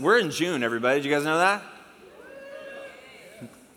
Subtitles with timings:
[0.00, 1.00] we're in June, everybody.
[1.00, 1.62] Did you guys know that?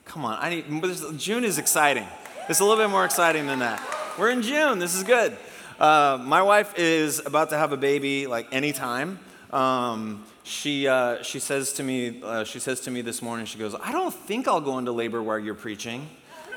[0.05, 2.07] Come on, I need, June is exciting.
[2.47, 3.81] It's a little bit more exciting than that.
[4.17, 4.79] We're in June.
[4.79, 5.35] This is good.
[5.79, 9.19] Uh, my wife is about to have a baby like anytime.
[9.51, 13.57] Um, she, uh, she says to me, uh, she says to me this morning, she
[13.57, 16.09] goes, I don't think I'll go into labor while you're preaching.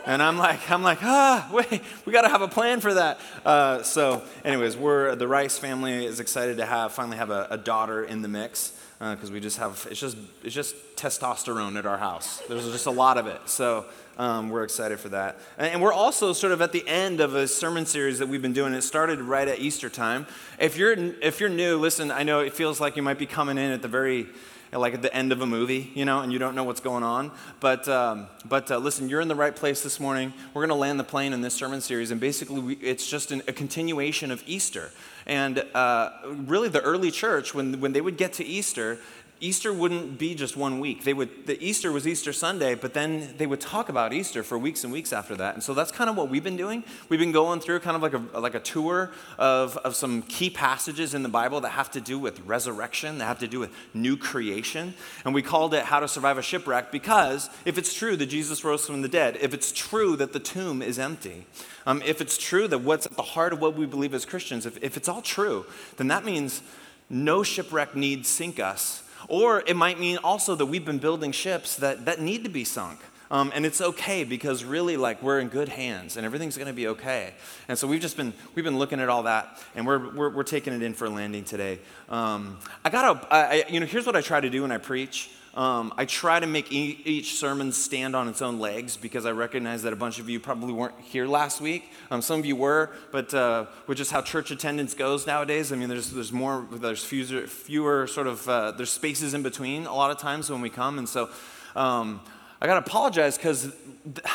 [0.05, 3.19] And I'm like, I'm like, ah, wait, we got to have a plan for that.
[3.45, 7.59] Uh, so, anyways, we're the Rice family is excited to have finally have a, a
[7.59, 11.87] daughter in the mix because uh, we just have it's just it's just testosterone at
[11.87, 12.43] our house.
[12.49, 13.41] There's just a lot of it.
[13.47, 13.85] So
[14.19, 15.39] um, we're excited for that.
[15.59, 18.53] And we're also sort of at the end of a sermon series that we've been
[18.55, 18.73] doing.
[18.73, 20.27] It started right at Easter time.
[20.59, 23.59] If you're, if you're new, listen, I know it feels like you might be coming
[23.59, 24.27] in at the very,
[24.73, 27.03] like at the end of a movie, you know, and you don't know what's going
[27.03, 27.31] on.
[27.61, 30.33] But, um, but uh, listen, you're in the right place this morning.
[30.55, 32.11] We're going to land the plane in this sermon series.
[32.11, 34.91] And basically, we, it's just an, a continuation of Easter.
[35.27, 38.99] And uh, really, the early church, when, when they would get to Easter,
[39.39, 41.05] Easter wouldn't be just one week.
[41.05, 44.57] They would, the Easter was Easter Sunday, but then they would talk about Easter for
[44.57, 45.53] weeks and weeks after that.
[45.53, 46.85] And so that's kind of what we've been doing.
[47.11, 50.49] We've been going through kind of like a, like a tour of, of some key
[50.49, 53.71] passages in the Bible that have to do with resurrection, that have to do with
[53.93, 54.95] new creation.
[55.27, 58.65] And we called it How to Survive a Shipwreck because if it's true that Jesus
[58.65, 61.45] rose from the dead, if it's true that the tomb is empty,
[61.85, 64.65] um, if it's true that what's at the heart of what we believe as Christians,
[64.65, 65.67] if, if it's all true,
[65.99, 66.63] then that means
[67.11, 71.77] no shipwreck need sink us or it might mean also that we've been building ships
[71.77, 73.01] that, that need to be sunk.
[73.31, 76.73] Um, and it's okay because really like we're in good hands and everything's going to
[76.73, 77.35] be okay.
[77.69, 80.43] And so we've just been we've been looking at all that and we're we're, we're
[80.45, 81.81] taking it in for landing today.
[82.09, 85.31] Um, i gotta i you know here's what i try to do when i preach
[85.57, 89.31] um, I try to make e- each sermon stand on its own legs because I
[89.31, 91.91] recognize that a bunch of you probably weren't here last week.
[92.11, 95.77] Um, some of you were, but uh, with just how church attendance goes nowadays, I
[95.77, 99.95] mean, there's, there's more, there's fewer, fewer sort of, uh, there's spaces in between a
[99.95, 100.99] lot of times when we come.
[100.99, 101.31] And so
[101.75, 102.21] um,
[102.61, 103.71] I got to apologize because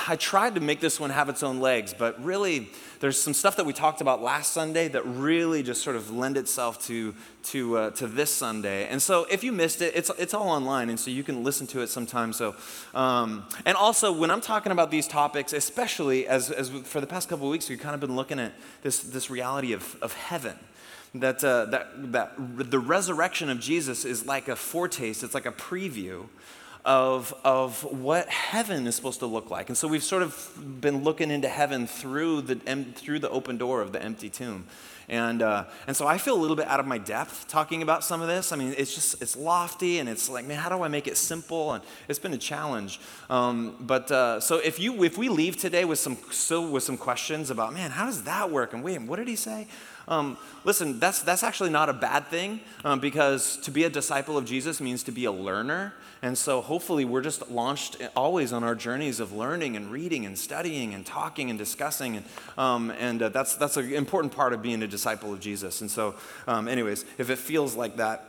[0.08, 2.69] I tried to make this one have its own legs, but really,
[3.00, 6.38] there's some stuff that we talked about last Sunday that really just sort of lend
[6.38, 8.88] itself to, to, uh, to this Sunday.
[8.88, 11.66] And so, if you missed it, it's, it's all online, and so you can listen
[11.68, 12.31] to it sometime.
[12.31, 12.56] So,
[12.94, 17.28] um, and also, when I'm talking about these topics, especially as, as for the past
[17.28, 18.53] couple of weeks, we've kind of been looking at
[18.84, 20.59] this, this reality of, of heaven
[21.16, 25.51] that, uh, that, that the resurrection of Jesus is like a foretaste, it's like a
[25.51, 26.28] preview
[26.86, 29.69] of, of what heaven is supposed to look like.
[29.69, 32.56] And so we've sort of been looking into heaven through the,
[32.96, 34.66] through the open door of the empty tomb.
[35.09, 38.03] And, uh, and so I feel a little bit out of my depth talking about
[38.03, 38.53] some of this.
[38.53, 41.18] I mean, it's just, it's lofty and it's like, man, how do I make it
[41.18, 41.74] simple?
[41.74, 43.00] And it's been a challenge.
[43.30, 46.98] Um, but uh, so if you, if we leave today with some, still with some
[46.98, 48.74] questions about, man, how does that work?
[48.74, 49.68] And wait, what did he say?
[50.07, 54.38] Um, listen, that's, that's actually not a bad thing um, because to be a disciple
[54.38, 55.94] of Jesus means to be a learner.
[56.23, 60.38] And so hopefully we're just launched always on our journeys of learning and reading and
[60.38, 62.17] studying and talking and discussing.
[62.17, 62.25] And,
[62.57, 65.81] um, and uh, that's, that's an important part of being a disciple of Jesus.
[65.81, 66.16] And so,
[66.47, 68.28] um, anyways, if it feels like that,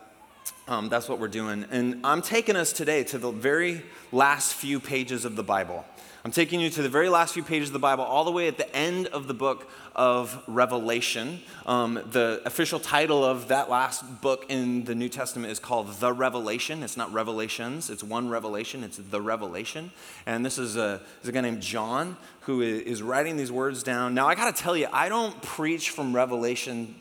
[0.68, 1.66] um, that's what we're doing.
[1.70, 5.84] And I'm taking us today to the very last few pages of the Bible.
[6.24, 8.46] I'm taking you to the very last few pages of the Bible, all the way
[8.46, 11.40] at the end of the book of Revelation.
[11.66, 16.12] Um, the official title of that last book in the New Testament is called The
[16.12, 16.84] Revelation.
[16.84, 19.90] It's not Revelations, it's one revelation, it's The Revelation.
[20.24, 24.14] And this is a, is a guy named John who is writing these words down.
[24.14, 26.94] Now, I got to tell you, I don't preach from Revelation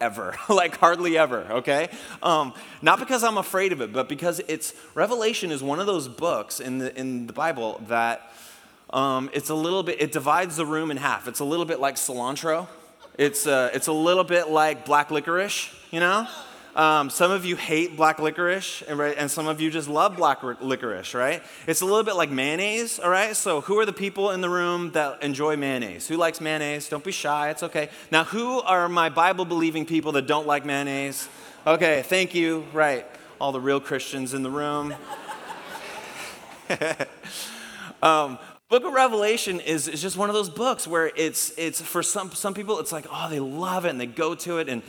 [0.00, 1.88] ever, like hardly ever, okay?
[2.22, 6.08] Um, not because I'm afraid of it, but because it's Revelation is one of those
[6.08, 8.32] books in the in the Bible that
[8.90, 11.28] um, it's a little bit, it divides the room in half.
[11.28, 12.66] It's a little bit like cilantro.
[13.18, 16.26] It's, uh, it's a little bit like black licorice, you know?
[16.78, 20.16] Um, some of you hate black licorice, and, right, and some of you just love
[20.16, 21.42] black licorice, right?
[21.66, 23.34] It's a little bit like mayonnaise, all right?
[23.34, 26.06] So, who are the people in the room that enjoy mayonnaise?
[26.06, 26.88] Who likes mayonnaise?
[26.88, 27.88] Don't be shy, it's okay.
[28.12, 31.28] Now, who are my Bible believing people that don't like mayonnaise?
[31.66, 33.04] Okay, thank you, right.
[33.40, 34.94] All the real Christians in the room.
[38.04, 38.38] um,
[38.68, 42.30] Book of Revelation is, is just one of those books where it's, it's for some,
[42.30, 44.68] some people, it's like, oh, they love it and they go to it.
[44.68, 44.82] And,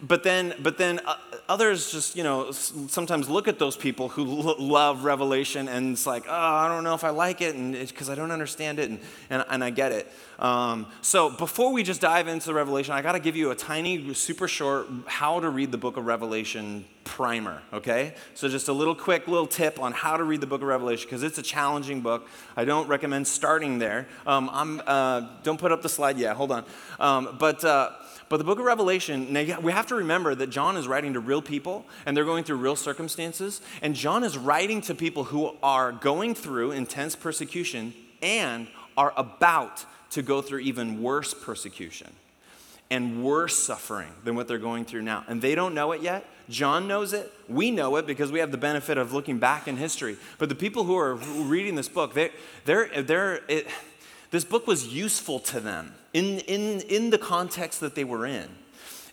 [0.00, 1.16] but then, but then uh,
[1.48, 6.06] others just, you know, sometimes look at those people who lo- love Revelation and it's
[6.06, 8.90] like, oh, I don't know if I like it and because I don't understand it
[8.90, 9.00] and,
[9.30, 10.12] and, and I get it.
[10.38, 13.54] Um, so before we just dive into the Revelation, I got to give you a
[13.54, 18.14] tiny, super short, how to read the book of Revelation primer, okay?
[18.34, 21.06] So just a little quick little tip on how to read the book of Revelation
[21.06, 22.28] because it's a challenging book.
[22.56, 24.08] I don't recommend starting there.
[24.26, 26.64] Um, I'm, uh, don't put up the slide yet, hold on.
[26.98, 27.90] Um, but, uh,
[28.28, 31.20] but the book of Revelation, now we have to remember that John is writing to
[31.20, 33.60] real people and they're going through real circumstances.
[33.82, 37.92] And John is writing to people who are going through intense persecution
[38.22, 42.10] and are about to go through even worse persecution
[42.90, 45.24] and worse suffering than what they're going through now.
[45.26, 46.24] And they don't know it yet.
[46.48, 47.32] John knows it.
[47.48, 50.16] We know it because we have the benefit of looking back in history.
[50.38, 52.30] But the people who are reading this book, they,
[52.64, 53.66] they're, they're, it,
[54.30, 58.48] this book was useful to them in, in, in the context that they were in.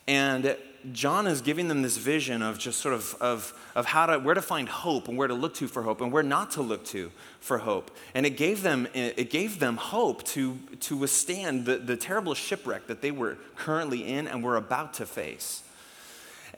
[0.07, 0.55] And
[0.93, 4.33] John is giving them this vision of just sort of, of, of how to, where
[4.33, 6.85] to find hope and where to look to for hope and where not to look
[6.85, 7.95] to for hope.
[8.13, 12.87] And it gave them, it gave them hope to, to withstand the, the terrible shipwreck
[12.87, 15.63] that they were currently in and were about to face.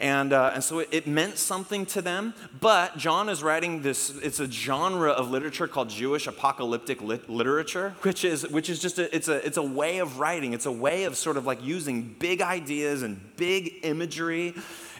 [0.03, 2.33] And, uh, and so it, it, meant something to them.
[2.59, 7.95] But John is writing this, it's a genre of literature called Jewish apocalyptic lit- literature,
[8.01, 10.51] which is, which is just a, it's, a, it's a way of writing.
[10.51, 14.55] It's a way of sort of like using big ideas and big imagery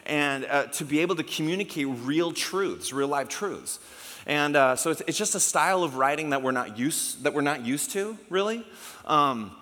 [0.06, 3.80] and uh, to be able to communicate real truths, real life truths.
[4.26, 7.34] And uh, so it's, it's, just a style of writing that we're not used, that
[7.34, 8.66] we're not used to, really.
[9.04, 9.54] Um,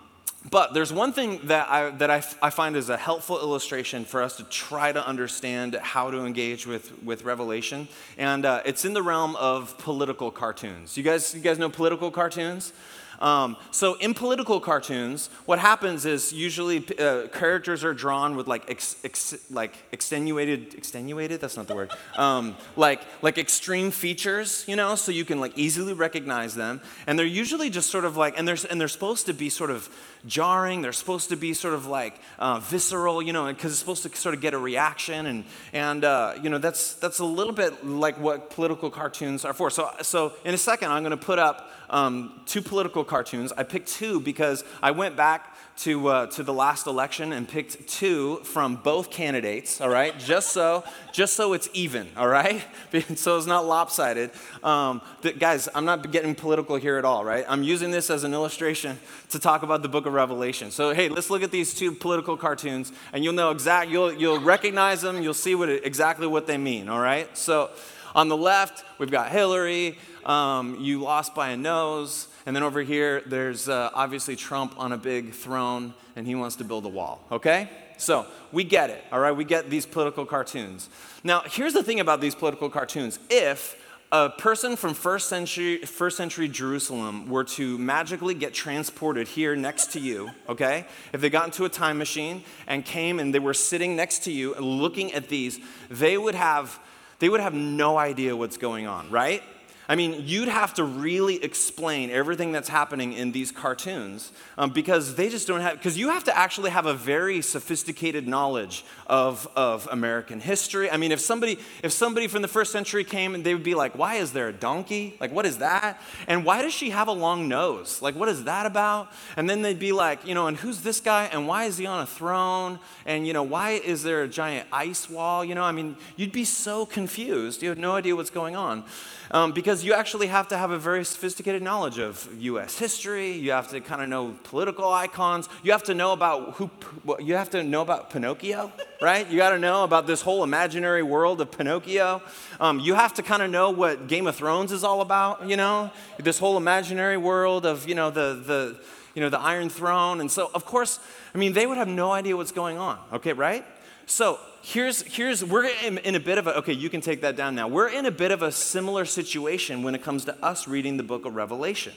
[0.51, 4.23] but there's one thing that, I, that I, I find is a helpful illustration for
[4.23, 7.87] us to try to understand how to engage with, with Revelation.
[8.19, 10.97] And uh, it's in the realm of political cartoons.
[10.97, 12.73] You guys, you guys know political cartoons?
[13.23, 18.69] Um, so in political cartoons, what happens is usually uh, characters are drawn with like
[18.69, 21.41] ex, ex, like extenuated extenuated.
[21.41, 21.93] That's not the word.
[22.17, 26.81] Um, like like extreme features, you know, so you can like easily recognize them.
[27.07, 29.71] And they're usually just sort of like and they're and they're supposed to be sort
[29.71, 29.89] of
[30.27, 30.83] jarring.
[30.83, 34.17] They're supposed to be sort of like uh, visceral, you know, because it's supposed to
[34.17, 35.27] sort of get a reaction.
[35.27, 39.55] And and uh, you know that's that's a little bit like what political cartoons are
[39.55, 39.71] for.
[39.71, 43.53] So so in a second, I'm going to put up um, two political cartoons.
[43.57, 47.89] I picked two because I went back to, uh, to the last election and picked
[47.89, 50.19] two from both candidates, all right?
[50.19, 52.63] Just so, just so it's even, all right?
[53.15, 54.31] so it's not lopsided.
[54.63, 55.01] Um,
[55.39, 57.45] guys, I'm not getting political here at all, right?
[57.49, 58.99] I'm using this as an illustration
[59.31, 60.71] to talk about the book of Revelation.
[60.71, 64.41] So, hey, let's look at these two political cartoons and you'll know exact, you'll, you'll
[64.41, 67.37] recognize them, you'll see what exactly what they mean, all right?
[67.37, 67.71] So
[68.15, 72.29] on the left, we've got Hillary, um, you lost by a nose.
[72.47, 76.57] And then over here, there's uh, obviously Trump on a big throne, and he wants
[76.57, 77.69] to build a wall, okay?
[77.99, 79.33] So we get it, all right?
[79.33, 80.89] We get these political cartoons.
[81.23, 83.19] Now, here's the thing about these political cartoons.
[83.31, 83.77] If
[84.11, 89.93] a person from first century, first century Jerusalem were to magically get transported here next
[89.93, 90.85] to you, okay?
[91.15, 94.33] If they got into a time machine and came and they were sitting next to
[94.33, 96.79] you and looking at these, they would have,
[97.23, 99.45] they would have no idea what's going on, right?
[99.89, 105.17] I mean, you'd have to really explain everything that's happening in these cartoons um, because
[105.17, 109.49] they just don't have, because you have to actually have a very sophisticated knowledge of,
[109.57, 110.91] of American history.
[110.91, 113.75] I mean, if somebody, if somebody from the first century came and they would be
[113.75, 115.17] like, why is there a donkey?
[115.21, 116.01] Like, what is that?
[116.29, 118.01] And why does she have a long nose?
[118.01, 119.11] Like, what is that about?
[119.37, 121.25] And then they'd be like, you know, and who's this guy?
[121.25, 122.79] And why is he on a throne?
[123.05, 125.45] And, you know, why is there a giant ice wall?
[125.45, 127.63] You know, I mean, you'd be so confused.
[127.63, 128.85] You have no idea what's going on.
[129.31, 133.33] Um, because you actually have to have a very sophisticated knowledge of US history.
[133.33, 135.49] You have to kind of know political icons.
[135.63, 136.71] You have to know about who,
[137.19, 138.71] you have to know about Pinocchio,
[139.01, 139.29] right?
[139.31, 142.23] You got to know about this whole imaginary world of Pinocchio.
[142.61, 145.57] Um, you have to kind of know what Game of Thrones is all about, you
[145.57, 145.91] know?
[146.19, 148.81] This whole imaginary world of, you know, the, the,
[149.15, 150.21] you know, the Iron Throne.
[150.21, 151.01] And so, of course,
[151.35, 153.65] I mean, they would have no idea what's going on, okay, right?
[154.07, 157.37] So here's, here's we're in, in, a bit of a, okay, you can take that
[157.37, 157.69] down now.
[157.69, 161.03] We're in a bit of a similar situation when it comes to us reading the
[161.03, 161.93] book of Revelation.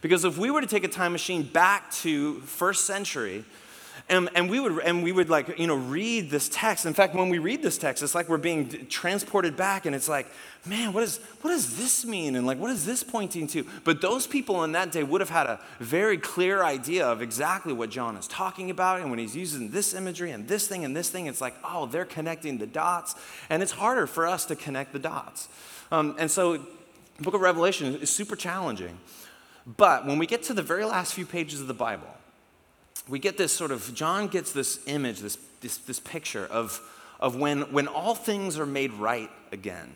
[0.00, 3.44] Because if we were to take a time machine back to first century,
[4.06, 6.84] and, and, we would, and we would like, you know, read this text.
[6.84, 10.10] In fact, when we read this text, it's like we're being transported back and it's
[10.10, 10.26] like,
[10.66, 12.36] man, what, is, what does this mean?
[12.36, 13.64] And like, what is this pointing to?
[13.82, 17.72] But those people in that day would have had a very clear idea of exactly
[17.72, 19.00] what John is talking about.
[19.00, 21.86] And when he's using this imagery and this thing and this thing, it's like, oh,
[21.86, 23.14] they're connecting the dots.
[23.48, 25.48] And it's harder for us to connect the dots.
[25.90, 28.98] Um, and so the book of Revelation is super challenging.
[29.66, 32.14] But when we get to the very last few pages of the Bible,
[33.08, 36.80] we get this sort of, John gets this image, this, this, this picture of,
[37.20, 39.92] of when, when all things are made right again.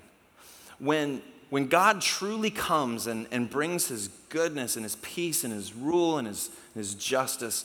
[0.79, 5.75] When, when God truly comes and, and brings his goodness and his peace and his
[5.75, 7.65] rule and his, his justice,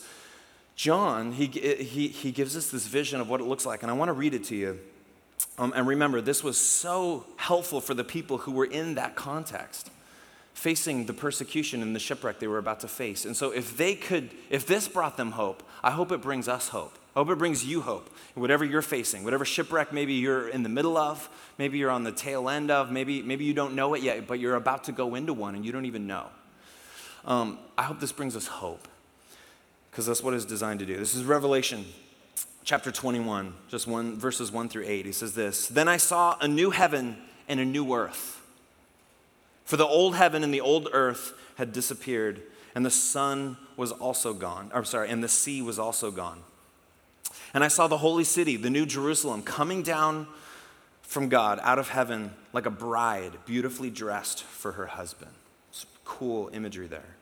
[0.76, 3.84] John, he, he, he gives us this vision of what it looks like.
[3.84, 4.80] And I want to read it to you.
[5.58, 9.92] Um, and remember, this was so helpful for the people who were in that context
[10.54, 13.26] facing the persecution and the shipwreck they were about to face.
[13.26, 16.70] And so if they could, if this brought them hope, I hope it brings us
[16.70, 18.10] hope I hope it brings you hope.
[18.34, 21.30] Whatever you're facing, whatever shipwreck maybe you're in the middle of,
[21.60, 24.40] maybe you're on the tail end of, maybe, maybe you don't know it yet, but
[24.40, 26.28] you're about to go into one and you don't even know.
[27.26, 28.88] Um, I hope this brings us hope
[29.92, 30.98] because that's what it's designed to do.
[30.98, 31.86] This is Revelation
[32.64, 35.06] chapter 21, just one, verses 1 through 8.
[35.06, 37.18] He says this Then I saw a new heaven
[37.48, 38.43] and a new earth.
[39.64, 42.42] For the old heaven and the old earth had disappeared,
[42.76, 44.72] and the sun was also gone.
[44.74, 46.44] I'm sorry, and the sea was also gone.
[47.54, 50.28] And I saw the holy city, the new Jerusalem, coming down
[51.02, 55.32] from God out of heaven like a bride beautifully dressed for her husband.
[55.72, 57.16] Some cool imagery there.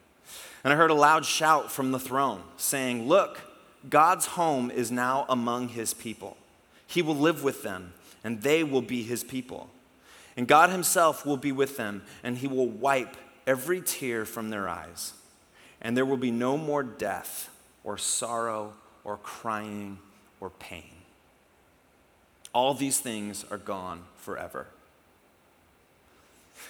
[0.64, 3.42] And I heard a loud shout from the throne saying, Look,
[3.90, 6.38] God's home is now among his people.
[6.88, 7.94] He will live with them,
[8.24, 9.70] and they will be his people.
[10.38, 14.70] And God himself will be with them, and he will wipe every tear from their
[14.70, 15.14] eyes.
[15.82, 17.50] And there will be no more death,
[17.84, 18.74] or sorrow,
[19.04, 20.00] or crying,
[20.40, 20.92] or pain.
[22.54, 24.68] All these things are gone forever.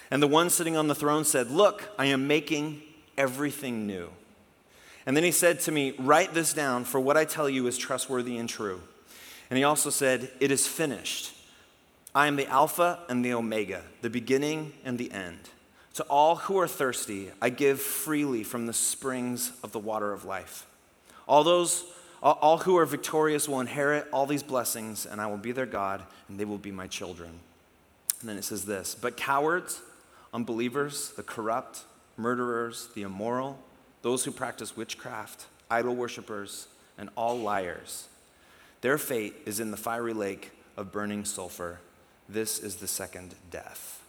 [0.09, 2.81] And the one sitting on the throne said, Look, I am making
[3.17, 4.09] everything new.
[5.05, 7.77] And then he said to me, Write this down, for what I tell you is
[7.77, 8.81] trustworthy and true.
[9.49, 11.33] And he also said, It is finished.
[12.13, 15.49] I am the Alpha and the Omega, the beginning and the end.
[15.95, 20.25] To all who are thirsty, I give freely from the springs of the water of
[20.25, 20.65] life.
[21.27, 21.85] All those
[22.21, 26.03] all who are victorious will inherit all these blessings, and I will be their God,
[26.29, 27.31] and they will be my children.
[28.19, 29.81] And then it says this But cowards,
[30.33, 31.83] unbelievers, the corrupt,
[32.17, 33.57] murderers, the immoral,
[34.03, 38.07] those who practice witchcraft, idol worshippers, and all liars.
[38.81, 41.79] Their fate is in the fiery lake of burning sulfur.
[42.31, 44.01] This is the second death.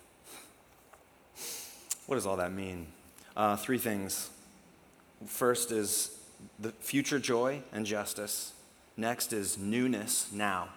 [2.07, 2.87] What does all that mean?
[3.37, 4.31] Uh, three things.
[5.26, 6.17] First is
[6.61, 8.52] the future joy and justice.
[8.97, 10.69] Next is newness now.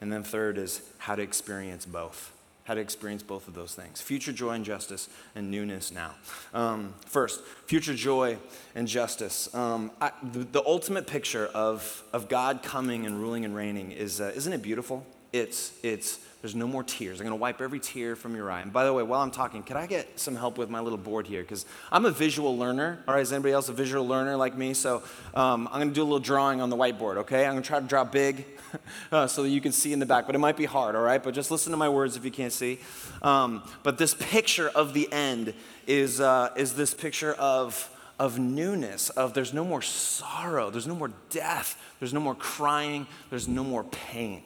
[0.00, 2.32] And then third is how to experience both
[2.64, 6.12] how to experience both of those things future joy and justice, and newness now.
[6.54, 8.38] Um, first, future joy
[8.76, 9.52] and justice.
[9.52, 14.20] Um, I, the, the, ultimate picture of, of God coming and ruling and reigning is,
[14.20, 15.04] uh, isn't it beautiful?
[15.32, 17.20] It's, it's, there's no more tears.
[17.20, 18.62] I'm going to wipe every tear from your eye.
[18.62, 20.98] And by the way, while I'm talking, can I get some help with my little
[20.98, 21.40] board here?
[21.40, 23.02] Because I'm a visual learner.
[23.06, 24.74] All right, is anybody else a visual learner like me?
[24.74, 27.46] So um, I'm going to do a little drawing on the whiteboard, okay?
[27.46, 28.44] I'm going to try to draw big
[29.12, 31.02] uh, so that you can see in the back, but it might be hard, all
[31.02, 31.22] right?
[31.22, 32.80] But just listen to my words if you can't see.
[33.22, 35.54] Um, but this picture of the end
[35.86, 40.96] is, uh, is this picture of, of newness, of there's no more sorrow, there's no
[40.96, 44.42] more death, there's no more crying, there's no more pain.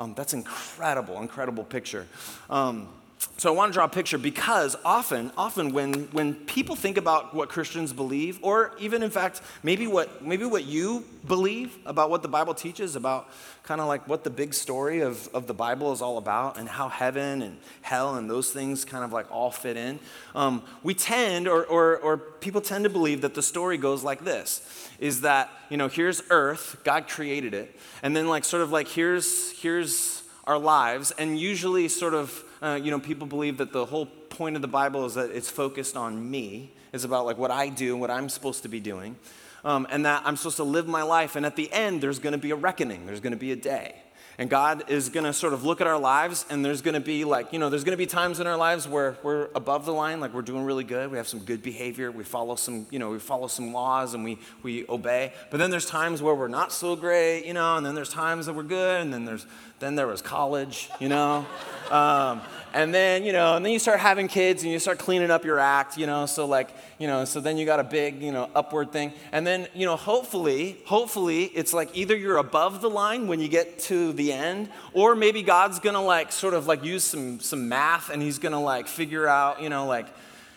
[0.00, 2.06] Um, that's incredible, incredible picture.
[2.48, 2.88] Um,
[3.36, 7.34] so I want to draw a picture because often, often when, when people think about
[7.34, 12.22] what Christians believe, or even in fact, maybe what, maybe what you believe about what
[12.22, 13.30] the Bible teaches, about
[13.62, 16.68] kind of like what the big story of, of the Bible is all about and
[16.68, 19.98] how heaven and hell and those things kind of like all fit in,
[20.34, 24.24] um, we tend, or, or, or people tend to believe that the story goes like
[24.24, 28.70] this, is that, you know, here's earth, God created it, and then like sort of
[28.70, 33.72] like here's, here's our lives, and usually sort of, uh, you know, people believe that
[33.72, 36.72] the whole point of the Bible is that it's focused on me.
[36.92, 39.16] It's about like what I do and what I'm supposed to be doing.
[39.64, 41.36] Um, and that I'm supposed to live my life.
[41.36, 43.06] And at the end, there's going to be a reckoning.
[43.06, 43.96] There's going to be a day.
[44.40, 47.00] And God is going to sort of look at our lives, and there's going to
[47.00, 49.84] be like, you know, there's going to be times in our lives where we're above
[49.84, 51.10] the line, like we're doing really good.
[51.10, 52.10] We have some good behavior.
[52.10, 55.34] We follow some, you know, we follow some laws and we, we obey.
[55.50, 58.46] But then there's times where we're not so great, you know, and then there's times
[58.46, 59.44] that we're good, and then there's,
[59.78, 61.44] then there was college, you know.
[61.90, 62.40] Um,
[62.72, 65.44] and then, you know, and then you start having kids and you start cleaning up
[65.44, 68.32] your act, you know, so like, you know, so then you got a big, you
[68.32, 69.12] know, upward thing.
[69.32, 73.48] And then, you know, hopefully, hopefully it's like either you're above the line when you
[73.48, 77.68] get to the end, or maybe God's gonna like sort of like use some some
[77.68, 80.06] math and he's gonna like figure out, you know, like,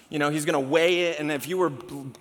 [0.10, 1.72] you know, he's gonna weigh it, and if you were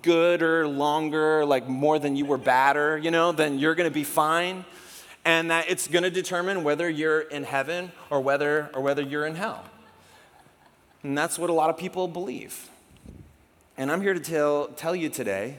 [0.01, 4.03] good or longer, like more than you were badder, you know, then you're gonna be
[4.03, 4.65] fine.
[5.25, 9.35] And that it's gonna determine whether you're in heaven or whether or whether you're in
[9.35, 9.63] hell.
[11.03, 12.69] And that's what a lot of people believe.
[13.77, 15.57] And I'm here to tell, tell you today,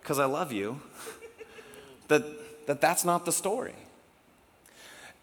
[0.00, 0.80] because I love you,
[2.08, 2.24] that,
[2.66, 3.74] that that's not the story.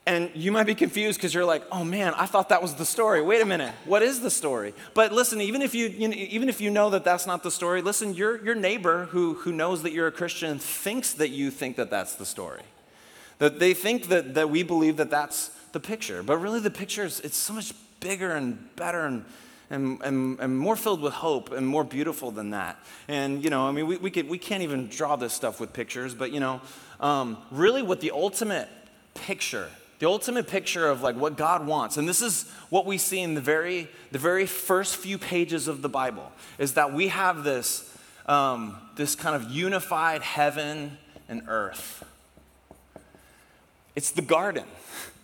[0.07, 2.85] And you might be confused because you're like, oh man, I thought that was the
[2.85, 3.21] story.
[3.21, 4.73] Wait a minute, what is the story?
[4.95, 7.51] But listen, even if you, you know, even if you know that that's not the
[7.51, 11.51] story, listen, your, your neighbor who, who knows that you're a Christian thinks that you
[11.51, 12.63] think that that's the story.
[13.37, 16.23] That they think that, that we believe that that's the picture.
[16.23, 19.23] But really, the picture is it's so much bigger and better and,
[19.69, 22.77] and, and, and more filled with hope and more beautiful than that.
[23.07, 25.71] And, you know, I mean, we, we, could, we can't even draw this stuff with
[25.71, 26.59] pictures, but, you know,
[26.99, 28.67] um, really what the ultimate
[29.13, 33.19] picture the ultimate picture of like what god wants and this is what we see
[33.19, 37.43] in the very the very first few pages of the bible is that we have
[37.43, 37.87] this
[38.25, 40.97] um, this kind of unified heaven
[41.29, 42.03] and earth
[43.95, 44.65] it's the garden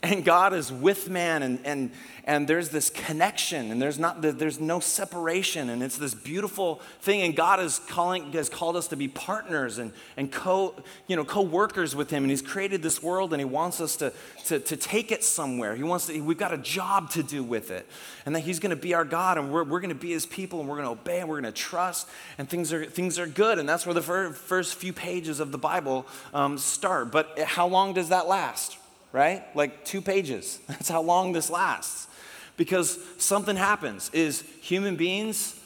[0.03, 1.91] and God is with man, and, and,
[2.23, 7.23] and there's this connection, and there's, not, there's no separation, and it's this beautiful thing.
[7.23, 10.75] And God is calling, has called us to be partners and, and co,
[11.07, 14.13] you know, co-workers with Him, and He's created this world, and He wants us to,
[14.45, 15.75] to, to take it somewhere.
[15.75, 17.87] He wants to, we've got a job to do with it,
[18.27, 20.27] and that He's going to be our God, and we're, we're going to be His
[20.27, 23.17] people, and we're going to obey, and we're going to trust, and things are, things
[23.17, 23.57] are good.
[23.57, 27.11] And that's where the first few pages of the Bible um, start.
[27.11, 28.77] But how long does that last?
[29.17, 29.43] Right?
[29.55, 30.59] Like two pages.
[30.67, 32.07] That's how long this lasts.
[32.55, 35.59] Because something happens is human beings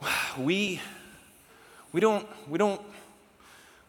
[0.38, 0.80] we
[1.92, 2.80] we don't we don't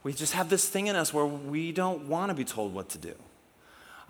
[0.04, 2.90] we just have this thing in us where we don't want to be told what
[2.90, 3.16] to do.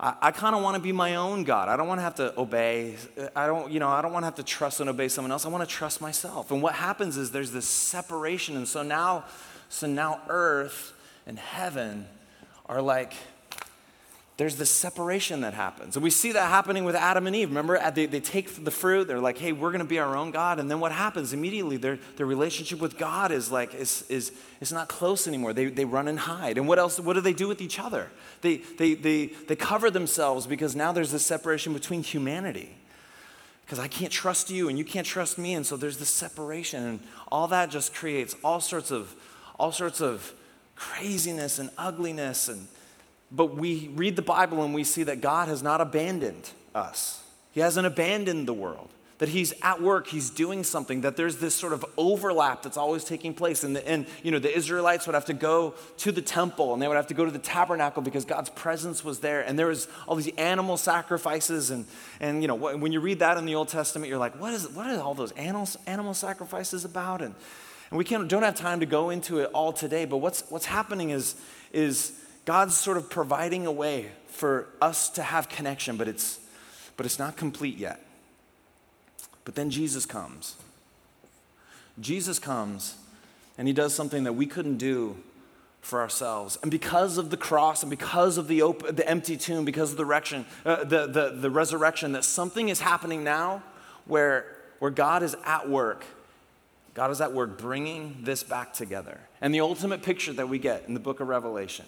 [0.00, 1.68] I, I kind of want to be my own God.
[1.68, 2.96] I don't want to have to obey.
[3.36, 5.46] I don't, you know, I don't want to have to trust and obey someone else.
[5.46, 6.50] I want to trust myself.
[6.50, 8.56] And what happens is there's this separation.
[8.56, 9.26] And so now,
[9.68, 10.94] so now earth
[11.28, 12.08] and heaven
[12.66, 13.12] are like
[14.36, 15.94] there's this separation that happens.
[15.94, 17.50] And we see that happening with Adam and Eve.
[17.50, 20.32] Remember, they, they take the fruit, they're like, hey, we're going to be our own
[20.32, 20.58] God.
[20.58, 21.76] And then what happens immediately?
[21.76, 25.52] Their, their relationship with God is like, is, is, is not close anymore.
[25.52, 26.58] They, they run and hide.
[26.58, 28.10] And what else, what do they do with each other?
[28.40, 32.74] They, they, they, they cover themselves because now there's this separation between humanity.
[33.64, 35.54] Because I can't trust you and you can't trust me.
[35.54, 36.82] And so there's this separation.
[36.82, 37.00] And
[37.30, 39.14] all that just creates all sorts of,
[39.60, 40.34] all sorts of
[40.74, 42.66] craziness and ugliness and
[43.34, 47.22] but we read the Bible and we see that God has not abandoned us.
[47.52, 48.90] He hasn't abandoned the world.
[49.18, 53.04] That he's at work, he's doing something, that there's this sort of overlap that's always
[53.04, 53.62] taking place.
[53.62, 56.82] And, the, and you know, the Israelites would have to go to the temple and
[56.82, 59.40] they would have to go to the tabernacle because God's presence was there.
[59.40, 61.70] And there was all these animal sacrifices.
[61.70, 61.86] And,
[62.18, 64.68] and you know, when you read that in the Old Testament, you're like, what, is,
[64.70, 67.22] what are all those animal, animal sacrifices about?
[67.22, 67.36] And,
[67.90, 70.66] and we can't, don't have time to go into it all today, but what's, what's
[70.66, 71.36] happening is,
[71.72, 76.40] is God's sort of providing a way for us to have connection, but it's,
[76.96, 78.00] but it's not complete yet.
[79.44, 80.56] But then Jesus comes.
[82.00, 82.96] Jesus comes
[83.56, 85.16] and he does something that we couldn't do
[85.80, 86.58] for ourselves.
[86.62, 89.96] And because of the cross and because of the, open, the empty tomb, because of
[89.96, 93.62] the, resurrection, uh, the, the, the resurrection, that something is happening now
[94.06, 94.46] where,
[94.78, 96.04] where God is at work.
[96.94, 99.20] God is at work bringing this back together.
[99.40, 101.84] And the ultimate picture that we get in the book of Revelation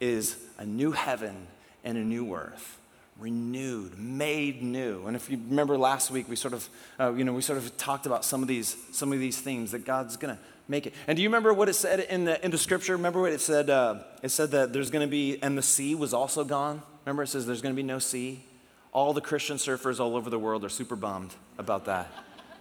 [0.00, 1.46] is a new heaven
[1.84, 2.78] and a new earth
[3.18, 5.06] renewed made new.
[5.06, 6.68] And if you remember last week we sort of
[7.00, 9.72] uh, you know we sort of talked about some of these some of these themes
[9.72, 10.94] that god's going to make it.
[11.06, 12.96] And do you remember what it said in the in the scripture?
[12.96, 15.94] Remember what it said uh, it said that there's going to be and the sea
[15.94, 16.82] was also gone?
[17.04, 18.44] Remember it says there's going to be no sea?
[18.92, 22.10] All the christian surfers all over the world are super bummed about that.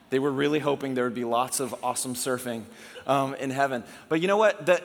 [0.10, 2.64] They were really hoping there would be lots of awesome surfing
[3.06, 3.84] um, in heaven.
[4.08, 4.66] But you know what?
[4.66, 4.84] That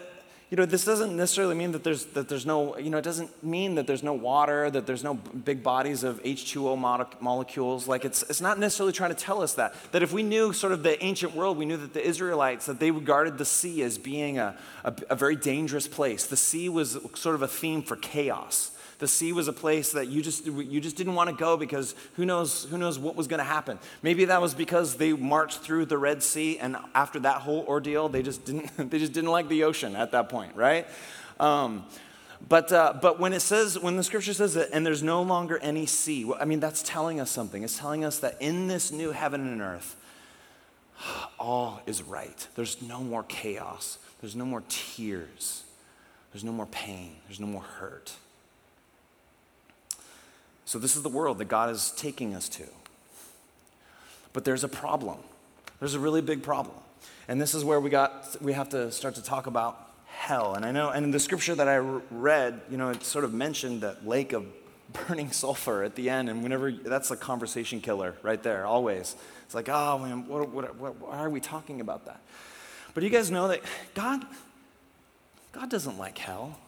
[0.53, 3.43] you know, this doesn't necessarily mean that there's, that there's no, you know, it doesn't
[3.43, 7.89] mean that there's no water, that there's no big bodies of H2O mo- molecules.
[7.89, 9.75] Like, it's, it's not necessarily trying to tell us that.
[9.93, 12.81] That if we knew sort of the ancient world, we knew that the Israelites, that
[12.81, 16.27] they regarded the sea as being a, a, a very dangerous place.
[16.27, 18.72] The sea was sort of a theme for chaos.
[19.03, 21.97] The sea was a place that you just, you just didn't want to go because
[22.15, 23.81] who knows, who knows what was going to happen.
[24.01, 28.09] Maybe that was because they marched through the Red Sea and after that whole ordeal,
[28.09, 30.87] they just didn't, they just didn't like the ocean at that point, right?
[31.41, 31.85] Um,
[32.49, 35.59] but, uh, but when it says, when the scripture says that, and there's no longer
[35.59, 37.65] any sea, I mean, that's telling us something.
[37.65, 39.97] It's telling us that in this new heaven and earth,
[41.41, 42.47] all is right.
[42.55, 43.99] There's no more chaos.
[44.21, 45.65] There's no more tears.
[46.33, 47.17] There's no more pain.
[47.27, 48.13] There's no more hurt.
[50.65, 52.65] So, this is the world that God is taking us to.
[54.33, 55.19] But there's a problem.
[55.79, 56.77] There's a really big problem.
[57.29, 60.55] And this is where we, got, we have to start to talk about hell.
[60.55, 63.33] And I know, and in the scripture that I read, you know, it sort of
[63.33, 64.47] mentioned that lake of
[65.09, 66.29] burning sulfur at the end.
[66.29, 69.17] And whenever, that's a conversation killer right there, always.
[69.45, 72.21] It's like, oh man, what, what, what, why are we talking about that?
[72.95, 73.63] But you guys know that
[73.95, 74.25] God,
[75.53, 76.59] God doesn't like hell.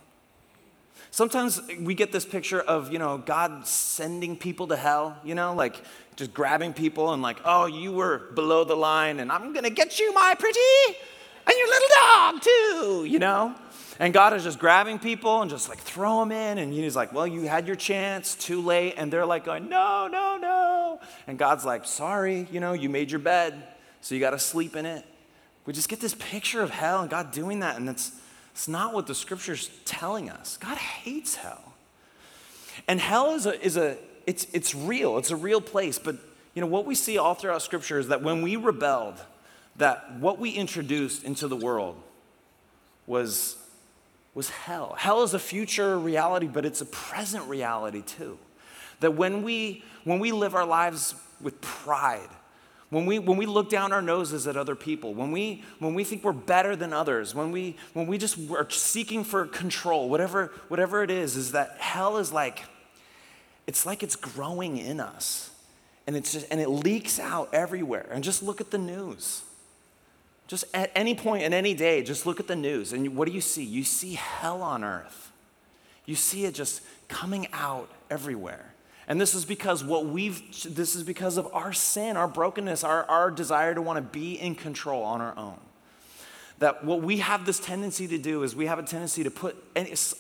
[1.15, 5.55] Sometimes we get this picture of, you know, God sending people to hell, you know,
[5.55, 5.81] like
[6.17, 9.71] just grabbing people and like, oh, you were below the line and I'm going to
[9.71, 10.59] get you, my pretty,
[11.47, 13.55] and your little dog too, you know?
[14.01, 16.59] And God is just grabbing people and just like throw them in.
[16.59, 18.95] And he's like, well, you had your chance, too late.
[18.97, 20.99] And they're like going, no, no, no.
[21.29, 23.63] And God's like, sorry, you know, you made your bed,
[24.01, 25.05] so you got to sleep in it.
[25.65, 28.11] We just get this picture of hell and God doing that, and it's,
[28.55, 30.57] it's not what the scripture's telling us.
[30.59, 31.75] God hates hell.
[32.87, 36.17] And hell is a, is a it's, it's real, it's a real place, but
[36.55, 39.21] you know, what we see all throughout scripture is that when we rebelled,
[39.77, 42.01] that what we introduced into the world
[43.09, 43.57] was,
[44.35, 44.95] was hell.
[44.97, 48.39] Hell is a future reality, but it's a present reality too.
[49.01, 52.29] That when we, when we live our lives with pride,
[52.95, 56.05] when we, when we look down our noses at other people, when we, when we
[56.05, 60.53] think we're better than others, when we, when we just are seeking for control, whatever,
[60.69, 62.63] whatever it is, is that hell is like,
[63.67, 65.51] it's like it's growing in us.
[66.07, 68.07] And, it's just, and it leaks out everywhere.
[68.11, 69.43] And just look at the news.
[70.47, 72.93] Just at any point in any day, just look at the news.
[72.93, 73.65] And what do you see?
[73.65, 75.33] You see hell on earth.
[76.05, 78.74] You see it just coming out everywhere.
[79.07, 80.41] And this is because what we've
[80.75, 84.35] this is because of our sin, our brokenness, our, our desire to want to be
[84.35, 85.59] in control on our own.
[86.61, 89.57] That what we have this tendency to do is we have a tendency to put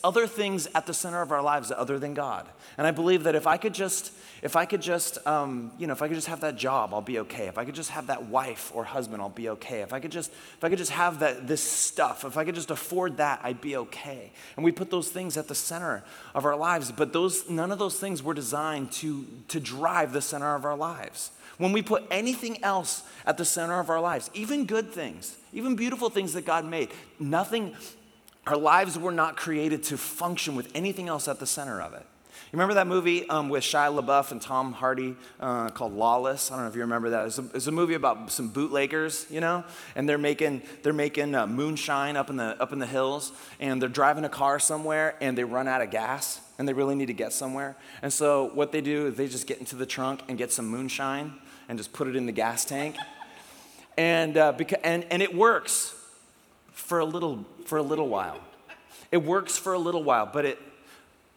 [0.02, 2.48] other things at the center of our lives other than God.
[2.76, 5.92] And I believe that if I could just, if I could just, um, you know,
[5.92, 7.46] if I could just have that job, I'll be okay.
[7.46, 9.82] If I could just have that wife or husband, I'll be okay.
[9.82, 12.56] If I could just, if I could just have that this stuff, if I could
[12.56, 14.32] just afford that, I'd be okay.
[14.56, 16.02] And we put those things at the center
[16.34, 20.20] of our lives, but those, none of those things were designed to to drive the
[20.20, 21.30] center of our lives.
[21.58, 25.76] When we put anything else at the center of our lives, even good things, even
[25.76, 27.74] beautiful things that God made, nothing,
[28.46, 32.06] our lives were not created to function with anything else at the center of it.
[32.54, 36.52] You remember that movie um, with Shia LaBeouf and Tom Hardy uh, called Lawless?
[36.52, 37.26] I don't know if you remember that.
[37.26, 39.64] It's a, a, movie about some bootleggers, you know,
[39.96, 43.82] and they're making they're making uh, moonshine up in the up in the hills, and
[43.82, 47.06] they're driving a car somewhere, and they run out of gas, and they really need
[47.06, 47.76] to get somewhere.
[48.02, 50.68] And so what they do is they just get into the trunk and get some
[50.68, 51.32] moonshine,
[51.68, 52.96] and just put it in the gas tank.
[53.96, 55.94] And, uh, and, and it works
[56.72, 58.40] for a, little, for a little while.
[59.12, 60.58] It works for a little while, but, it,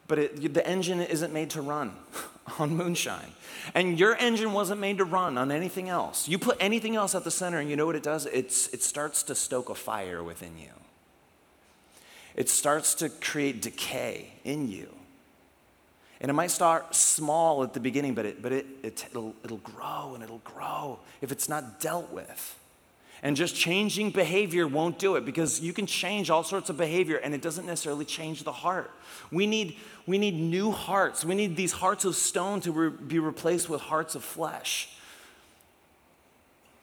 [0.07, 1.93] but it, the engine isn't made to run
[2.59, 3.31] on moonshine.
[3.75, 6.27] And your engine wasn't made to run on anything else.
[6.27, 8.25] You put anything else at the center, and you know what it does?
[8.25, 10.71] It's, it starts to stoke a fire within you.
[12.35, 14.89] It starts to create decay in you.
[16.19, 19.58] And it might start small at the beginning, but, it, but it, it, it'll, it'll
[19.58, 22.58] grow and it'll grow if it's not dealt with.
[23.23, 27.17] And just changing behavior won't do it because you can change all sorts of behavior
[27.17, 28.91] and it doesn't necessarily change the heart.
[29.32, 31.25] We need, we need new hearts.
[31.25, 34.89] We need these hearts of stone to re- be replaced with hearts of flesh.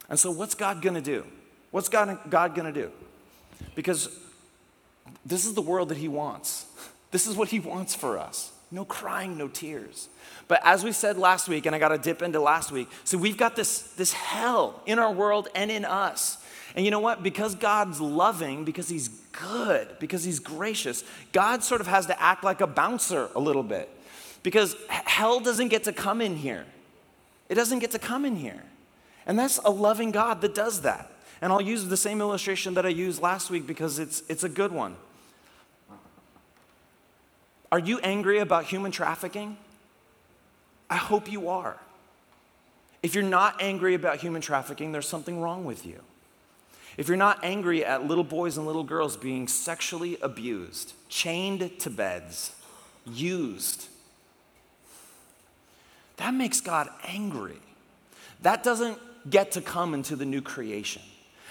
[0.09, 1.25] And so, what's God gonna do?
[1.71, 2.91] What's God, God gonna do?
[3.75, 4.09] Because
[5.25, 6.67] this is the world that He wants,
[7.11, 8.53] this is what He wants for us.
[8.71, 10.09] No crying, no tears.
[10.49, 13.17] But as we said last week, and I got to dip into last week, so
[13.17, 16.39] we've got this, this hell in our world and in us.
[16.75, 17.23] And you know what?
[17.23, 22.43] Because God's loving, because He's good, because He's gracious, God sort of has to act
[22.43, 23.89] like a bouncer a little bit.
[24.43, 26.67] Because hell doesn't get to come in here.
[27.49, 28.63] It doesn't get to come in here.
[29.27, 31.11] And that's a loving God that does that.
[31.41, 34.49] And I'll use the same illustration that I used last week because it's, it's a
[34.49, 34.97] good one.
[37.75, 39.57] Are you angry about human trafficking?
[40.89, 41.77] I hope you are.
[43.03, 45.99] If you're not angry about human trafficking, there's something wrong with you.
[46.97, 51.91] If you're not angry at little boys and little girls being sexually abused, chained to
[51.91, 52.55] beds,
[53.05, 53.89] used,
[56.19, 57.59] that makes God angry.
[58.43, 61.03] That doesn't get to come into the new creation.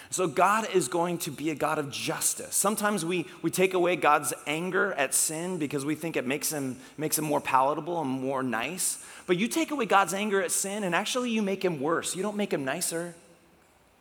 [0.09, 2.55] So God is going to be a God of justice.
[2.55, 6.77] Sometimes we, we take away God's anger at sin because we think it makes him,
[6.97, 9.03] makes him more palatable and more nice.
[9.25, 12.15] But you take away God's anger at sin and actually you make him worse.
[12.15, 13.15] You don't make him nicer.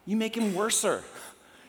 [0.05, 1.03] You make him worser.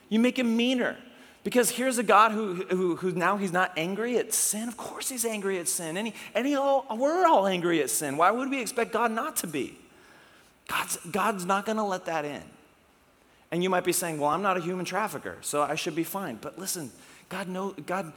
[0.10, 0.98] You make him meaner.
[1.44, 4.68] Because here's a God who, who, who now he's not angry at sin.
[4.68, 5.98] Of course he's angry at sin.
[5.98, 8.16] And, he, and he all, we're all angry at sin.
[8.16, 9.78] Why would we expect God not to be?
[10.68, 12.44] God's, God's not going to let that in.
[13.54, 16.04] And you might be saying, well, I'm not a human trafficker, so I should be
[16.04, 16.40] fine.
[16.42, 16.92] But listen,
[17.30, 18.12] God know God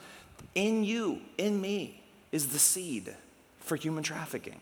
[0.54, 2.00] in you, in me,
[2.32, 3.14] is the seed
[3.60, 4.58] for human trafficking.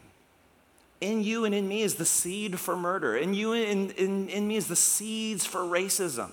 [1.01, 3.17] In you and in me is the seed for murder.
[3.17, 6.33] In you and in, in, in me is the seeds for racism.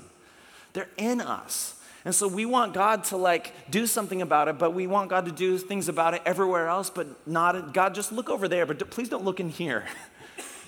[0.73, 1.75] They're in us.
[2.03, 5.25] And so we want God to like do something about it, but we want God
[5.25, 8.89] to do things about it everywhere else, but not God, just look over there, but
[8.89, 9.85] please don't look in here.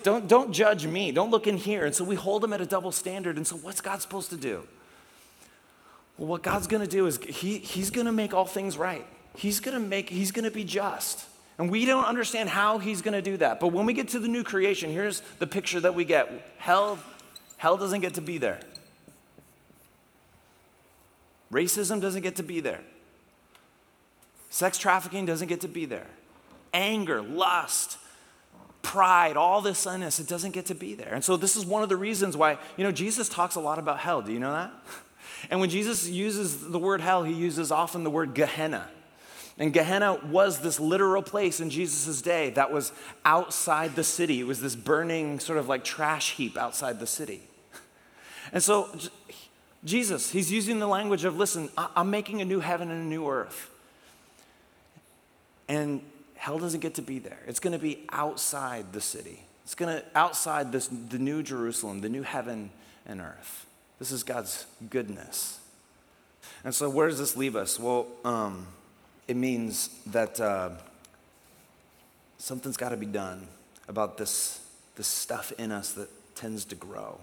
[0.03, 1.11] Don't, don't judge me.
[1.11, 1.85] Don't look in here.
[1.85, 3.37] And so we hold him at a double standard.
[3.37, 4.67] And so what's God supposed to do?
[6.17, 9.05] Well, what God's going to do is he, he's going to make all things right.
[9.35, 11.25] He's going to make, he's going to be just.
[11.57, 13.59] And we don't understand how he's going to do that.
[13.59, 16.99] But when we get to the new creation, here's the picture that we get hell,
[17.57, 18.59] hell doesn't get to be there.
[21.51, 22.81] Racism doesn't get to be there.
[24.49, 26.07] Sex trafficking doesn't get to be there.
[26.73, 27.97] Anger, lust,
[28.83, 31.13] pride, all this sinus, it doesn't get to be there.
[31.13, 33.79] And so this is one of the reasons why, you know, Jesus talks a lot
[33.79, 34.21] about hell.
[34.21, 34.71] Do you know that?
[35.49, 38.87] And when Jesus uses the word hell, he uses often the word Gehenna.
[39.59, 42.93] And Gehenna was this literal place in Jesus' day that was
[43.25, 44.39] outside the city.
[44.39, 47.41] It was this burning, sort of like trash heap outside the city.
[48.53, 48.89] And so,
[49.83, 53.27] Jesus, he's using the language of listen, I'm making a new heaven and a new
[53.27, 53.69] earth.
[55.67, 56.01] And
[56.43, 57.39] hell doesn't get to be there.
[57.47, 59.39] It's going to be outside the city.
[59.63, 62.69] It's going to outside this the new Jerusalem, the new heaven
[63.05, 63.65] and earth.
[63.97, 65.59] This is God's goodness.
[66.65, 67.79] And so, where does this leave us?
[67.79, 68.67] Well, um,
[69.25, 70.71] it means that uh,
[72.39, 73.47] something's got to be done
[73.87, 74.59] about this,
[74.97, 77.21] this stuff in us that tends to grow.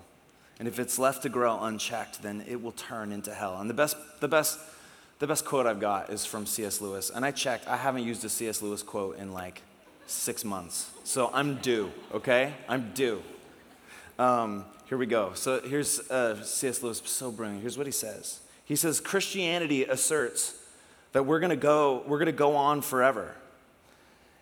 [0.59, 3.61] And if it's left to grow unchecked, then it will turn into hell.
[3.61, 4.59] And the best, the best
[5.21, 6.81] the best quote I've got is from C.S.
[6.81, 7.11] Lewis.
[7.15, 8.61] And I checked, I haven't used a C.S.
[8.61, 9.63] Lewis quote in like
[10.07, 10.91] six months.
[11.05, 12.55] So I'm due, okay?
[12.69, 13.23] I'm due.
[14.19, 15.33] Um, here we go.
[15.35, 16.83] So here's uh, C.S.
[16.83, 17.61] Lewis, so brilliant.
[17.61, 20.57] Here's what he says He says, Christianity asserts
[21.13, 23.35] that we're going to go we're going to go on forever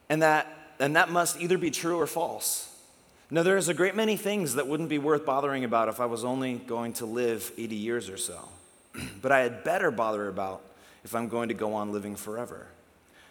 [0.09, 0.47] and that
[0.79, 2.75] and that must either be true or false
[3.31, 6.25] now there's a great many things that wouldn't be worth bothering about if i was
[6.25, 8.49] only going to live 80 years or so
[9.23, 10.63] but i had better bother about
[11.05, 12.67] if I'm going to go on living forever.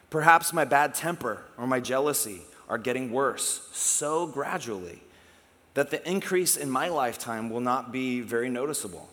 [0.10, 5.02] Perhaps my bad temper or my jealousy are getting worse so gradually
[5.74, 9.10] that the increase in my lifetime will not be very noticeable,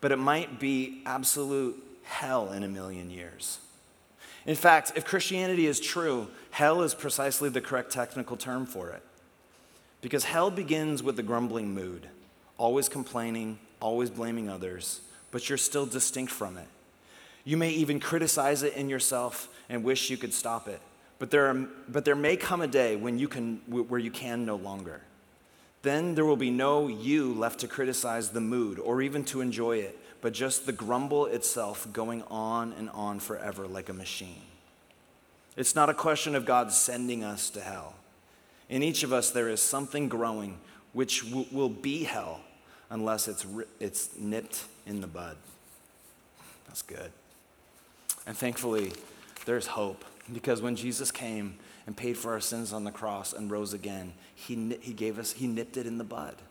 [0.00, 3.58] but it might be absolute hell in a million years.
[4.46, 9.02] In fact, if Christianity is true, hell is precisely the correct technical term for it.
[10.02, 12.08] Because hell begins with the grumbling mood,
[12.58, 16.68] always complaining, always blaming others, but you're still distinct from it.
[17.44, 20.80] You may even criticize it in yourself and wish you could stop it.
[21.18, 24.44] But there, are, but there may come a day when you can, where you can
[24.44, 25.00] no longer.
[25.82, 29.78] Then there will be no you left to criticize the mood or even to enjoy
[29.78, 34.42] it, but just the grumble itself going on and on forever like a machine.
[35.56, 37.94] It's not a question of God sending us to hell.
[38.68, 40.58] In each of us, there is something growing
[40.94, 42.40] which w- will be hell
[42.88, 43.46] unless it's,
[43.78, 45.36] it's nipped in the bud.
[46.66, 47.12] That's good.
[48.26, 48.92] And thankfully,
[49.46, 51.56] there's hope because when Jesus came
[51.86, 55.32] and paid for our sins on the cross and rose again, he, he gave us,
[55.32, 56.36] he nipped it in the bud.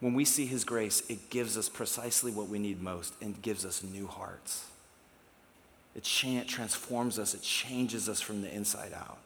[0.00, 3.64] When we see his grace, it gives us precisely what we need most and gives
[3.64, 4.64] us new hearts.
[5.96, 9.18] It transforms us, it changes us from the inside out.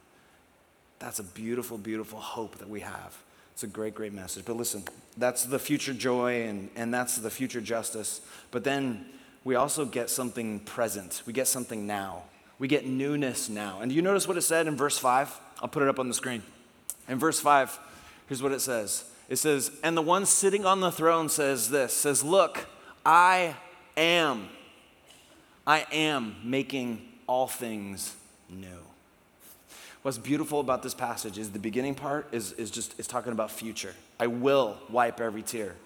[0.98, 3.18] That's a beautiful, beautiful hope that we have.
[3.52, 4.46] It's a great, great message.
[4.46, 4.85] But listen,
[5.18, 8.22] that's the future joy and, and that's the future justice.
[8.50, 9.05] But then
[9.44, 11.22] we also get something present.
[11.26, 12.22] We get something now.
[12.59, 13.81] We get newness now.
[13.81, 15.38] And do you notice what it said in verse 5?
[15.61, 16.42] I'll put it up on the screen.
[17.09, 17.78] In verse 5,
[18.28, 21.92] here's what it says it says, And the one sitting on the throne says this
[21.92, 22.66] says, Look,
[23.05, 23.57] I
[23.96, 24.48] am,
[25.66, 28.14] I am making all things
[28.48, 28.66] new.
[30.02, 33.50] What's beautiful about this passage is the beginning part is, is just is talking about
[33.50, 33.94] future.
[34.18, 35.76] I will wipe every tear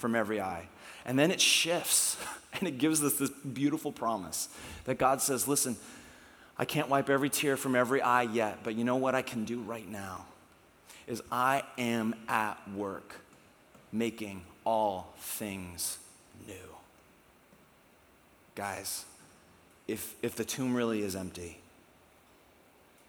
[0.00, 0.68] from every eye.
[1.04, 2.16] And then it shifts
[2.54, 4.48] and it gives us this beautiful promise
[4.84, 5.76] that God says, Listen,
[6.58, 9.44] I can't wipe every tear from every eye yet, but you know what I can
[9.44, 10.26] do right now?
[11.06, 13.14] Is I am at work
[13.92, 15.98] making all things
[16.46, 16.54] new.
[18.54, 19.04] Guys,
[19.88, 21.58] if, if the tomb really is empty,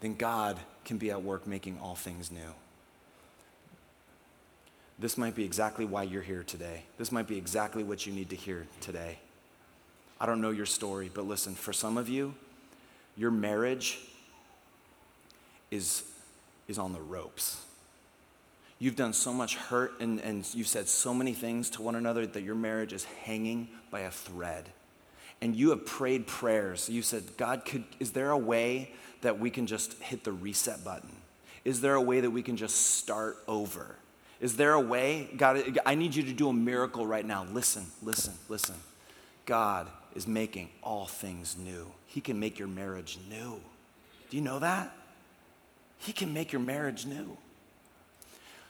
[0.00, 2.54] then God can be at work making all things new.
[4.98, 6.84] This might be exactly why you're here today.
[6.98, 9.18] This might be exactly what you need to hear today.
[10.20, 12.34] I don't know your story, but listen, for some of you,
[13.16, 13.98] your marriage
[15.70, 16.04] is,
[16.68, 17.60] is on the ropes.
[18.78, 22.26] You've done so much hurt and, and you've said so many things to one another
[22.26, 24.68] that your marriage is hanging by a thread.
[25.40, 26.88] And you have prayed prayers.
[26.88, 28.90] You said, God, could, is there a way
[29.22, 31.10] that we can just hit the reset button?
[31.64, 33.96] Is there a way that we can just start over?
[34.42, 35.28] Is there a way?
[35.36, 37.46] God, I need you to do a miracle right now.
[37.52, 38.74] Listen, listen, listen.
[39.46, 41.86] God is making all things new.
[42.08, 43.60] He can make your marriage new.
[44.30, 44.92] Do you know that?
[45.98, 47.36] He can make your marriage new.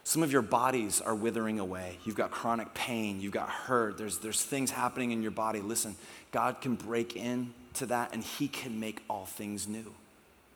[0.04, 1.96] Some of your bodies are withering away.
[2.04, 5.60] You've got chronic pain, you've got hurt, there's, there's things happening in your body.
[5.60, 5.96] Listen,
[6.32, 9.94] God can break into that and He can make all things new.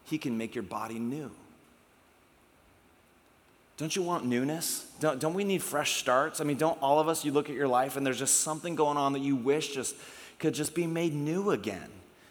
[0.05, 1.31] He can make your body new.
[3.77, 4.87] Don't you want newness?
[5.01, 6.41] Don't, don't we need fresh starts?
[6.41, 8.75] I mean, don't all of us, you look at your life and there's just something
[8.75, 9.95] going on that you wish just
[10.39, 11.91] could just be made new again?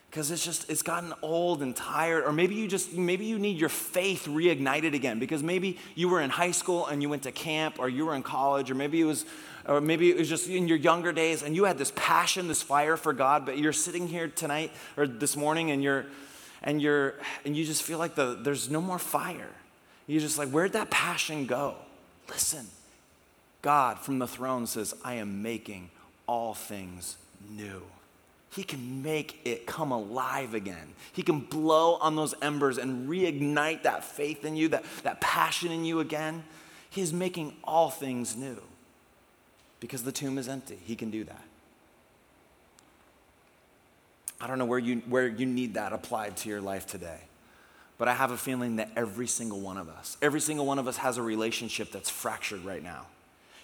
[0.09, 2.23] Because it's just, it's gotten old and tired.
[2.23, 6.21] Or maybe you just, maybe you need your faith reignited again because maybe you were
[6.21, 8.99] in high school and you went to camp or you were in college or maybe
[8.99, 9.25] it was,
[9.67, 12.63] or maybe it was just in your younger days and you had this passion, this
[12.63, 16.07] fire for God, but you're sitting here tonight or this morning and you're,
[16.63, 19.51] and you're, and you just feel like the, there's no more fire.
[20.07, 21.75] You're just like, where'd that passion go?
[22.29, 22.67] Listen,
[23.61, 25.89] God from the throne says, I am making
[26.27, 27.17] all things
[27.49, 27.81] new.
[28.55, 30.93] He can make it come alive again.
[31.11, 35.71] He can blow on those embers and reignite that faith in you, that, that passion
[35.71, 36.43] in you again.
[36.89, 38.61] He is making all things new
[39.81, 40.79] because the tomb is empty.
[40.85, 41.43] He can do that.
[44.39, 47.19] I don't know where you, where you need that applied to your life today.
[47.97, 50.87] But I have a feeling that every single one of us, every single one of
[50.87, 53.05] us has a relationship that's fractured right now.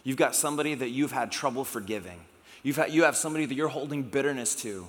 [0.04, 2.20] You've got somebody that you've had trouble forgiving.
[2.64, 4.88] You've had, you have somebody that you're holding bitterness to,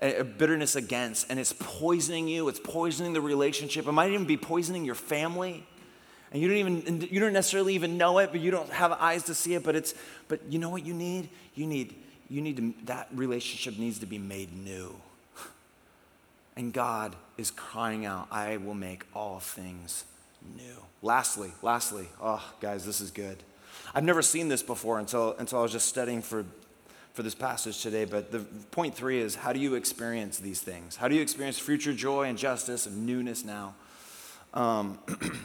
[0.00, 2.48] a bitterness against, and it's poisoning you.
[2.48, 3.86] It's poisoning the relationship.
[3.86, 5.66] It might even be poisoning your family.
[6.30, 9.24] And you don't even you don't necessarily even know it, but you don't have eyes
[9.24, 9.64] to see it.
[9.64, 9.94] But it's
[10.28, 11.30] but you know what you need?
[11.54, 11.94] You need
[12.28, 14.94] you need to, that relationship needs to be made new.
[16.58, 20.04] And God is crying out, I will make all things
[20.56, 20.74] new.
[21.02, 23.44] Lastly, lastly, oh, guys, this is good.
[23.94, 26.44] I've never seen this before until, until I was just studying for,
[27.14, 28.04] for this passage today.
[28.04, 28.40] But the
[28.72, 30.96] point three is how do you experience these things?
[30.96, 33.76] How do you experience future joy and justice and newness now?
[34.52, 34.98] Um,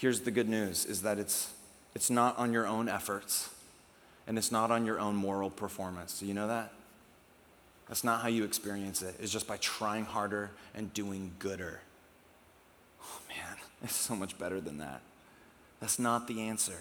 [0.00, 1.52] here's the good news is that it's,
[1.94, 3.50] it's not on your own efforts
[4.26, 6.18] and it's not on your own moral performance.
[6.18, 6.72] Do you know that?
[7.88, 9.14] That's not how you experience it.
[9.20, 11.80] It's just by trying harder and doing gooder.
[13.02, 15.00] Oh man, it's so much better than that.
[15.80, 16.78] That's not the answer.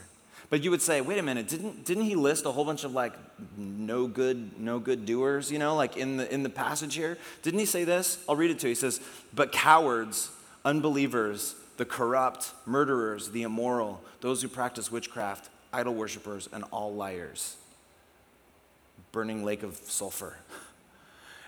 [0.50, 2.94] But you would say, wait a minute, didn't, didn't he list a whole bunch of
[2.94, 3.14] like
[3.58, 7.18] no good, no good doers, you know, like in the in the passage here?
[7.42, 8.24] Didn't he say this?
[8.28, 8.72] I'll read it to you.
[8.72, 9.02] He says,
[9.34, 10.30] But cowards,
[10.64, 17.58] unbelievers, the corrupt, murderers, the immoral, those who practice witchcraft, idol worshippers, and all liars.
[19.12, 20.38] Burning lake of sulfur.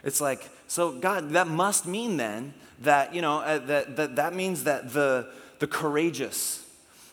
[0.06, 4.34] It's like, so God, that must mean then that, you know, uh, that, that, that
[4.34, 5.28] means that the,
[5.60, 6.64] the courageous,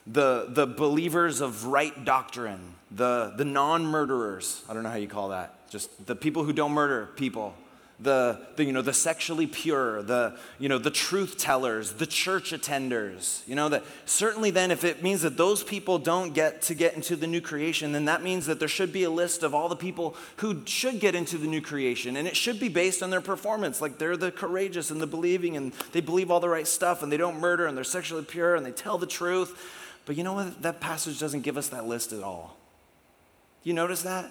[0.06, 5.08] the, the believers of right doctrine, the, the non murderers, I don't know how you
[5.08, 7.54] call that, just the people who don't murder people,
[8.02, 12.52] the, the, you know, the sexually pure, the, you know, the truth tellers, the church
[12.52, 13.46] attenders.
[13.46, 16.94] You know, that certainly then if it means that those people don't get to get
[16.94, 19.68] into the new creation, then that means that there should be a list of all
[19.68, 22.16] the people who should get into the new creation.
[22.16, 23.80] And it should be based on their performance.
[23.80, 27.12] Like they're the courageous and the believing and they believe all the right stuff and
[27.12, 29.78] they don't murder and they're sexually pure and they tell the truth.
[30.04, 30.62] But you know what?
[30.62, 32.56] That passage doesn't give us that list at all.
[33.62, 34.30] You notice that?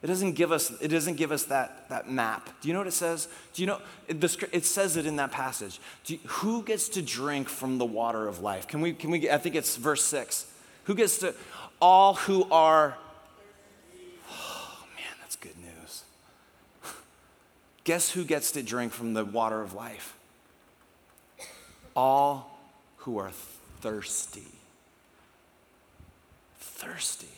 [0.00, 2.48] It doesn't give us, it doesn't give us that, that map.
[2.60, 3.26] Do you know what it says?
[3.52, 5.80] Do you know, it, the, it says it in that passage.
[6.06, 8.68] You, who gets to drink from the water of life?
[8.68, 10.46] Can we, can we, I think it's verse six.
[10.84, 11.34] Who gets to,
[11.82, 12.96] all who are,
[14.30, 16.04] oh man, that's good news.
[17.84, 20.16] Guess who gets to drink from the water of life?
[21.96, 22.56] All
[22.98, 23.32] who are
[23.80, 24.46] thirsty.
[26.60, 27.37] Thirsty.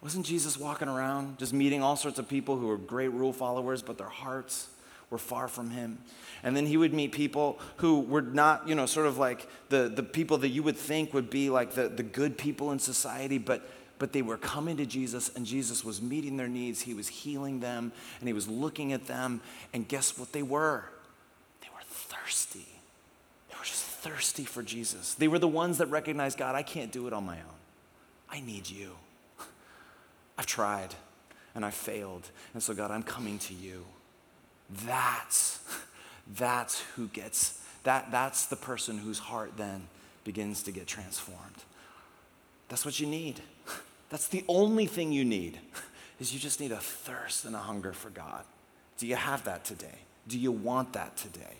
[0.00, 3.82] Wasn't Jesus walking around just meeting all sorts of people who were great rule followers,
[3.82, 4.68] but their hearts
[5.10, 5.98] were far from him?
[6.44, 9.88] And then he would meet people who were not, you know, sort of like the,
[9.88, 13.38] the people that you would think would be like the, the good people in society,
[13.38, 16.82] but, but they were coming to Jesus and Jesus was meeting their needs.
[16.82, 19.40] He was healing them and he was looking at them.
[19.74, 20.84] And guess what they were?
[21.60, 22.68] They were thirsty.
[23.48, 25.14] They were just thirsty for Jesus.
[25.14, 27.58] They were the ones that recognized God, I can't do it on my own.
[28.30, 28.92] I need you.
[30.38, 30.94] I've tried
[31.54, 32.30] and I've failed.
[32.54, 33.84] And so, God, I'm coming to you.
[34.86, 35.60] That's,
[36.36, 39.88] that's who gets, that, that's the person whose heart then
[40.24, 41.64] begins to get transformed.
[42.68, 43.40] That's what you need.
[44.10, 45.58] That's the only thing you need,
[46.20, 48.44] is you just need a thirst and a hunger for God.
[48.96, 49.98] Do you have that today?
[50.26, 51.56] Do you want that today?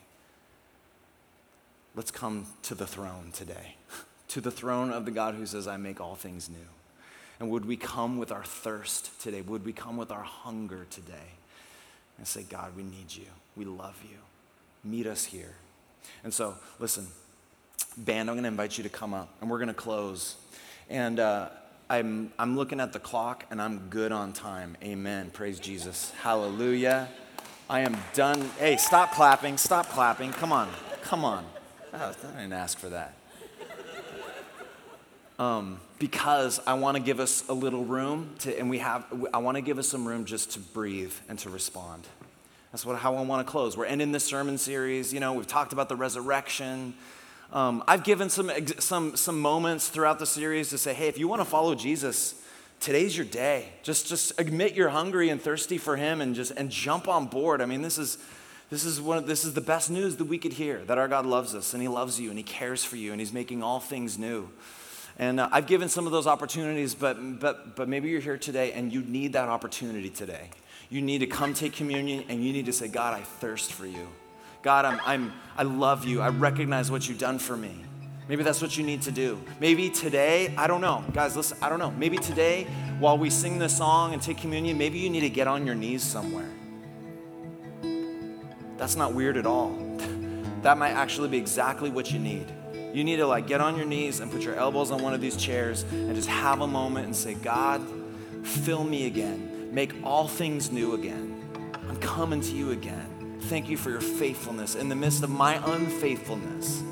[1.95, 3.77] Let's come to the throne today,
[4.29, 6.78] to the throne of the God who says, I make all things new.
[7.41, 9.43] And would we come with our thirst today?
[9.43, 11.35] Would we come with our hunger today
[12.17, 13.27] and say, God, we need you.
[13.57, 14.17] We love you.
[14.89, 15.55] Meet us here.
[16.25, 17.07] And so, listen,
[17.97, 20.37] band, I'm going to invite you to come up and we're going to close.
[20.91, 21.51] And uh,
[21.89, 24.77] I'm, I'm looking at the clock and I'm good on time.
[24.83, 25.31] Amen.
[25.31, 26.13] Praise Jesus.
[26.23, 27.09] Hallelujah.
[27.71, 28.51] I am done.
[28.59, 29.59] Hey, stop clapping.
[29.59, 30.33] Stop clapping.
[30.33, 30.69] Come on.
[31.03, 31.45] Come on.
[31.95, 33.15] Oh, I didn't ask for that.
[35.39, 39.39] Um, because I want to give us a little room to, and we have, I
[39.39, 42.07] want to give us some room just to breathe and to respond.
[42.73, 43.77] That's what, how I want to close.
[43.77, 45.13] We're ending this sermon series.
[45.13, 46.95] You know, we've talked about the resurrection.
[47.53, 51.27] Um, I've given some, some, some moments throughout the series to say, hey, if you
[51.29, 52.35] want to follow Jesus,
[52.79, 53.71] today's your day.
[53.83, 57.63] Just, just admit you're hungry and thirsty for Him and just and jump on board.
[57.63, 58.19] I mean, this is,
[58.71, 61.09] this is, one, of, this is the best news that we could hear that our
[61.09, 63.63] God loves us and He loves you and He cares for you and He's making
[63.63, 64.51] all things new.
[65.19, 68.73] And uh, I've given some of those opportunities, but, but, but maybe you're here today
[68.73, 70.51] and you need that opportunity today.
[70.91, 73.87] You need to come take communion and you need to say, God, I thirst for
[73.87, 74.09] you.
[74.63, 76.21] God, I'm, I'm, I love you.
[76.21, 77.85] I recognize what you've done for me.
[78.29, 79.41] Maybe that's what you need to do.
[79.59, 81.03] Maybe today, I don't know.
[81.15, 81.91] Guys, listen, I don't know.
[81.91, 82.65] Maybe today,
[82.99, 85.75] while we sing this song and take communion, maybe you need to get on your
[85.75, 86.49] knees somewhere.
[88.77, 89.71] That's not weird at all.
[90.63, 92.47] that might actually be exactly what you need.
[92.93, 95.21] You need to like get on your knees and put your elbows on one of
[95.21, 97.87] these chairs and just have a moment and say, God,
[98.43, 99.71] fill me again.
[99.73, 101.35] Make all things new again.
[101.89, 103.39] I'm coming to you again.
[103.43, 106.83] Thank you for your faithfulness in the midst of my unfaithfulness.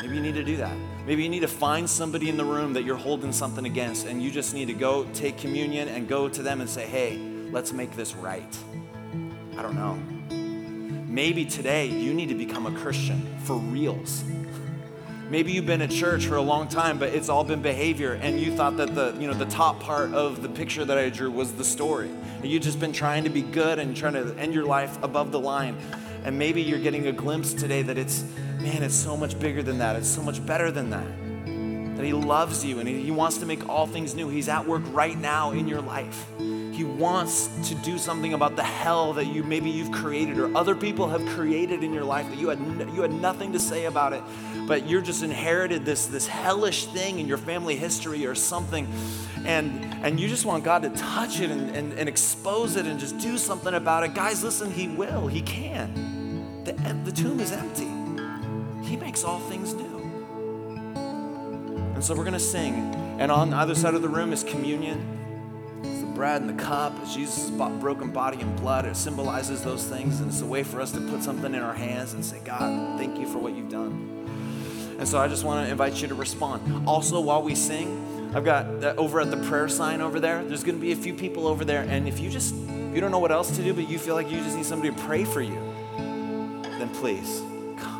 [0.00, 0.76] Maybe you need to do that.
[1.06, 4.22] Maybe you need to find somebody in the room that you're holding something against, and
[4.22, 7.18] you just need to go take communion and go to them and say, hey,
[7.50, 8.56] let's make this right.
[9.56, 9.98] I don't know.
[11.06, 14.24] Maybe today you need to become a Christian for reals.
[15.30, 18.40] Maybe you've been at church for a long time, but it's all been behavior, and
[18.40, 21.30] you thought that the, you know, the top part of the picture that I drew
[21.30, 22.08] was the story.
[22.08, 25.30] And you've just been trying to be good and trying to end your life above
[25.30, 25.78] the line.
[26.24, 28.24] And maybe you're getting a glimpse today that it's,
[28.58, 29.94] man, it's so much bigger than that.
[29.94, 31.96] It's so much better than that.
[31.96, 34.28] That He loves you and He, he wants to make all things new.
[34.28, 36.26] He's at work right now in your life.
[36.80, 40.74] He wants to do something about the hell that you maybe you've created or other
[40.74, 42.58] people have created in your life that you had
[42.94, 44.22] you had nothing to say about it,
[44.66, 48.88] but you're just inherited this this hellish thing in your family history or something,
[49.44, 52.98] and and you just want God to touch it and, and, and expose it and
[52.98, 54.14] just do something about it.
[54.14, 56.64] Guys, listen, He will, He can.
[56.64, 56.72] The,
[57.04, 57.90] the tomb is empty.
[58.88, 59.98] He makes all things new.
[61.94, 62.72] And so we're gonna sing,
[63.18, 65.19] and on either side of the room is communion
[66.14, 68.84] bread and the cup, Jesus' broken body and blood.
[68.86, 71.74] It symbolizes those things, and it's a way for us to put something in our
[71.74, 74.96] hands and say, God, thank you for what you've done.
[74.98, 76.86] And so I just want to invite you to respond.
[76.86, 78.66] Also, while we sing, I've got
[78.98, 81.64] over at the prayer sign over there, there's going to be a few people over
[81.64, 81.82] there.
[81.82, 84.30] And if you just, you don't know what else to do, but you feel like
[84.30, 85.58] you just need somebody to pray for you,
[85.96, 87.42] then please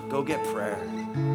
[0.09, 0.79] go get prayer.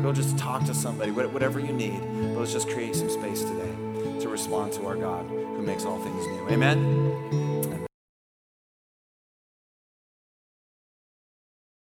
[0.02, 2.00] Go just talk to somebody, whatever you need.
[2.34, 3.95] But let's just create some space today to
[4.36, 6.50] respond to our God who makes all things new.
[6.50, 7.45] Amen?